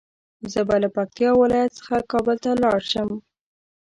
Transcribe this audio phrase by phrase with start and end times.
[0.51, 3.09] زه به له پکتيا ولايت څخه کابل ته لاړ شم